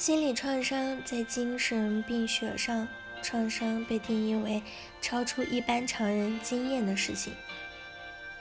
[0.00, 2.88] 心理创伤在精神病学上，
[3.20, 4.62] 创伤被定义为
[5.02, 7.34] 超出一般常人经验的事情。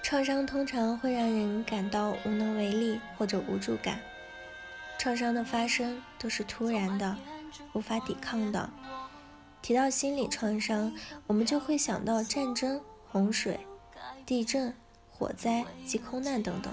[0.01, 3.99] 创伤通常会让人感到无能为力或者无助感。
[4.97, 7.17] 创伤的发生都是突然的，
[7.73, 8.69] 无法抵抗的。
[9.61, 10.95] 提到心理创伤，
[11.27, 12.79] 我们就会想到战争、
[13.09, 13.59] 洪水、
[14.25, 14.73] 地震、
[15.11, 16.71] 火灾及空难等等。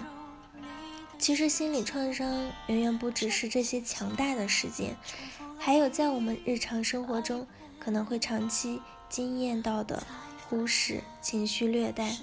[1.18, 2.28] 其实，心理创伤
[2.66, 4.96] 远远不只是这些强大的事件，
[5.58, 7.46] 还有在我们日常生活中
[7.80, 10.02] 可能会长期经验到的
[10.48, 12.14] 忽视、情绪虐待、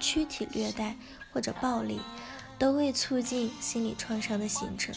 [0.00, 0.96] 躯体虐待
[1.32, 2.00] 或者暴力，
[2.58, 4.94] 都会促进心理创伤的形成。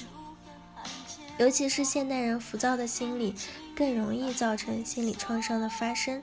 [1.38, 3.36] 尤其是现代人浮躁的心理，
[3.76, 6.22] 更容易造成心理创伤的发生。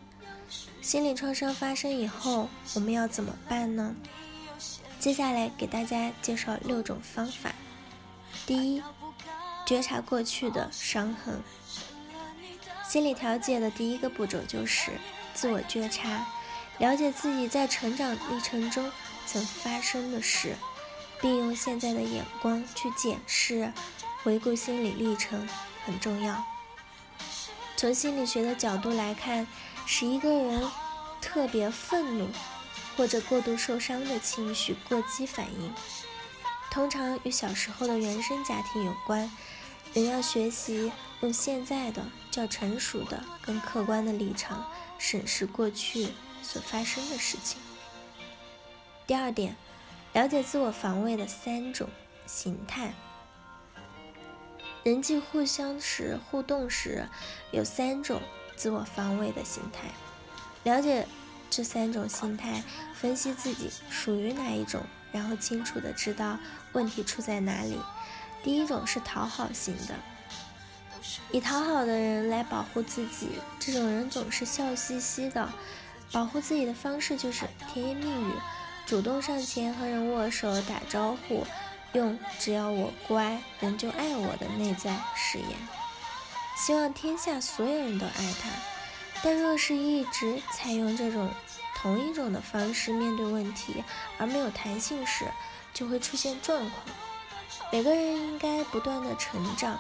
[0.83, 3.95] 心理创伤发生以后，我们要怎么办呢？
[5.05, 7.53] 接下来给大家介绍六种方法。
[8.47, 8.83] 第一，
[9.67, 11.43] 觉察过去的伤痕。
[12.89, 14.93] 心理调节的第一个步骤就是
[15.35, 16.27] 自我觉察，
[16.79, 18.91] 了解自己在成长历程中
[19.27, 20.57] 曾发生的事，
[21.21, 23.71] 并用现在的眼光去检视、
[24.23, 25.47] 回顾心理历程
[25.85, 26.43] 很重要。
[27.77, 29.47] 从心理学的角度来看，
[29.85, 30.67] 使一个人
[31.21, 32.27] 特别愤怒。
[32.97, 35.75] 或者过度受伤的情绪过激反应，
[36.71, 39.31] 通常与小时候的原生家庭有关。
[39.93, 46.09] 人要学习用现在的较成熟的、更客观的立场审视过去
[46.43, 47.61] 所发生的事情。
[49.07, 49.57] 第二点，
[50.13, 51.89] 了解自我防卫的三种
[52.27, 52.93] 形态。
[54.83, 57.09] 人际互相时互动时，
[57.53, 58.21] 有三种
[58.57, 59.89] 自我防卫的形态。
[60.65, 61.07] 了解。
[61.57, 66.37] 这三种心态，分析自己属于哪一种，然后清楚的知道
[66.73, 67.79] 问题出在哪里。
[68.43, 69.95] 第一种是讨好型的，
[71.31, 75.49] 以讨好的人来保护自己，这种人总是笑嘻嘻的，
[76.11, 78.33] 保护自己的方式就是甜言蜜语，
[78.85, 81.47] 主动上前和人握手打招呼，
[81.93, 85.51] 用只要我乖，人就爱我的内在誓言，
[86.57, 88.51] 希望天下所有人都爱他。
[89.23, 91.31] 但若是一直采用这种
[91.85, 93.85] 同一种的方式面对问题，
[94.17, 95.27] 而没有弹性时，
[95.75, 96.83] 就会出现状况。
[97.71, 99.79] 每个人应该不断的成长，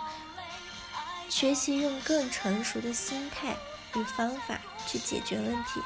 [1.31, 3.56] 学习用更成熟的心态
[3.94, 5.81] 与方法去解决问题。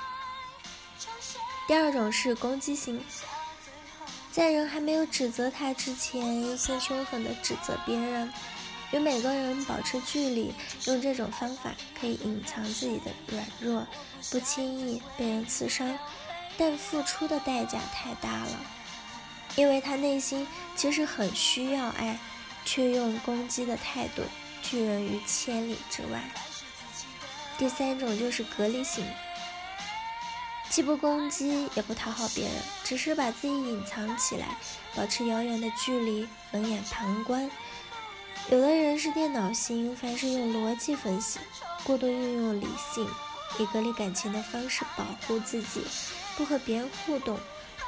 [1.69, 3.01] 第二种是攻击型，
[4.33, 8.29] 在人还没有指责他之前，先凶狠的指责别人。
[8.91, 10.53] 与每个人保持距离，
[10.87, 13.87] 用这种方法可以隐藏自己的软弱，
[14.31, 15.99] 不轻易被人刺伤，
[16.57, 18.61] 但付出的代价太大了，
[19.57, 22.19] 因为他内心其实很需要爱，
[22.65, 24.23] 却用攻击的态度
[24.63, 26.23] 拒人于千里之外。
[27.59, 29.05] 第三种就是隔离型，
[30.71, 32.55] 既不攻击也不讨好别人，
[32.85, 34.57] 只是把自己隐藏起来，
[34.95, 37.51] 保持遥远的距离，冷眼旁观。
[38.51, 41.39] 有的人是电脑型，凡是用逻辑分析，
[41.85, 43.07] 过度运用理性，
[43.59, 45.85] 以隔离感情的方式保护自己，
[46.35, 47.39] 不和别人互动，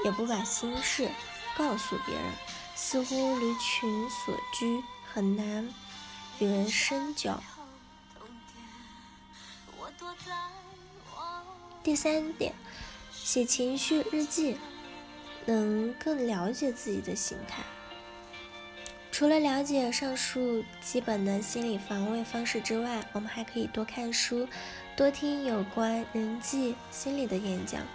[0.05, 1.11] 也不把心事
[1.57, 2.25] 告诉别人，
[2.75, 5.67] 似乎离群所居，很难
[6.39, 7.43] 与人深交。
[11.83, 12.55] 第三点，
[13.11, 14.59] 写情绪日记，
[15.47, 17.63] 能更了解自己的心态。
[19.13, 24.49] 除了了解上述基本的心理防卫方式之外，我们还可以多看书，
[24.97, 27.87] 多听有关人际心理的演讲，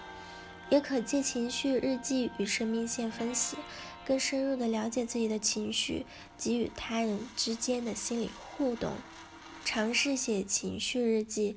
[0.69, 3.57] 也可借情绪日记与生命线分析，
[4.05, 6.05] 更深入的了解自己的情绪
[6.37, 8.91] 及与他人之间的心理互动。
[9.63, 11.55] 尝试写情绪日记，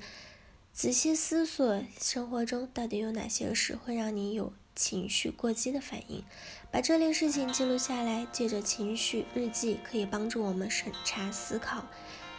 [0.73, 4.51] 仔细思索生活中到底有哪些事会让你有。
[4.79, 6.23] 情绪过激的反应，
[6.71, 11.85] 把这类事情记录下来，借着情绪日记可以帮助我们审查思考，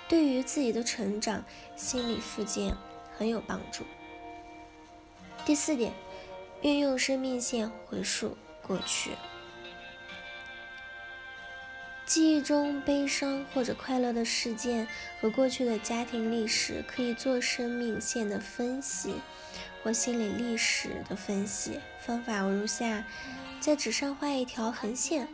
[0.08, 1.44] 对于自己的成长、
[1.76, 2.74] 心理复健
[3.14, 3.84] 很有帮助。
[5.44, 5.92] 第四点，
[6.62, 9.10] 运用生命线回溯过去，
[12.06, 14.88] 记忆中悲伤或者快乐的事件
[15.20, 19.16] 和过去的家庭历史，可以做生命线的分析。
[19.82, 23.04] 或心理历史的分析方法如下：
[23.60, 25.28] 在纸上画一条横线，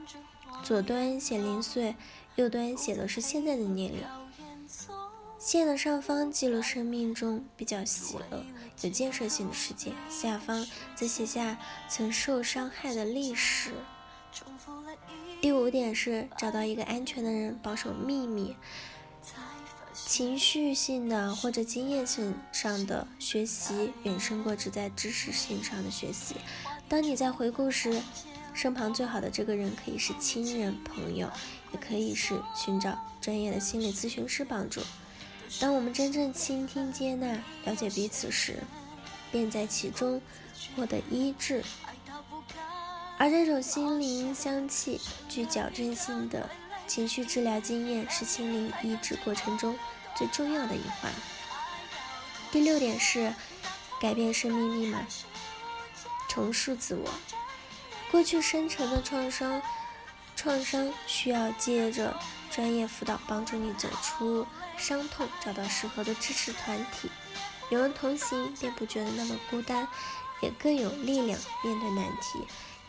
[0.62, 1.96] 左端写零岁，
[2.36, 4.02] 右端写的是现在的年龄。
[5.38, 8.44] 线的上方记录生命中比较喜乐、
[8.82, 11.58] 有建设性的事件，下方则写下
[11.88, 13.70] 曾受伤害的历史。
[15.40, 18.56] 第五点是找到一个安全的人，保守秘密。
[20.06, 26.36] 情绪性的或者经验性上的学习远胜过只在知识性上的学习。
[26.88, 28.00] 当你在回顾时，
[28.54, 31.28] 身旁最好的这个人可以是亲人、朋友，
[31.72, 34.80] 也可以是寻找专业的心理咨询师帮助。
[35.60, 38.62] 当我们真正倾听、接纳、了解彼此时，
[39.32, 40.22] 便在其中
[40.76, 41.64] 获得医治。
[43.18, 46.48] 而这种心灵香气具矫正性的
[46.86, 49.78] 情绪治疗经验，是心灵医治过程中
[50.16, 51.12] 最重要的一环。
[52.52, 53.34] 第六点是
[54.00, 55.06] 改变生命密码，
[56.28, 57.10] 重塑自我。
[58.10, 59.60] 过去深层的创伤，
[60.36, 62.16] 创伤需要借着
[62.50, 64.46] 专业辅导帮助你走出
[64.76, 67.10] 伤痛，找到适合的支持团体，
[67.68, 69.88] 有人同行便不觉得那么孤单，
[70.40, 72.46] 也更有力量面对难题。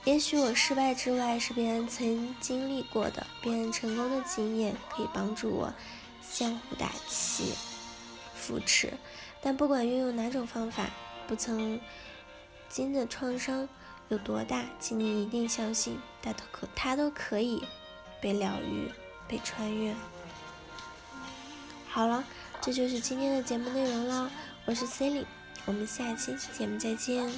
[0.07, 5.73] 也许我失败之外是别人曾经历过的、别人成功的经验，可以帮助我
[6.21, 7.53] 相互打气、
[8.33, 8.93] 扶持。
[9.41, 10.89] 但不管运用哪种方法，
[11.27, 11.77] 不曾
[12.69, 13.67] 经的创伤。
[14.07, 17.61] 有多大，请你一定相信，它都可，它都可以
[18.21, 18.89] 被疗愈、
[19.27, 19.93] 被穿越。
[21.89, 22.23] 好了，
[22.61, 24.31] 这就是今天的节目内容了。
[24.63, 25.27] 我是 c e l i n e
[25.65, 27.29] 我们下期节目再见。